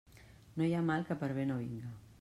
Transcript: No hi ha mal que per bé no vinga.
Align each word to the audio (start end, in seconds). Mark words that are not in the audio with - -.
No 0.61 0.67
hi 0.69 0.73
ha 0.77 0.81
mal 0.89 1.05
que 1.11 1.19
per 1.25 1.31
bé 1.41 1.47
no 1.51 1.63
vinga. 1.65 1.95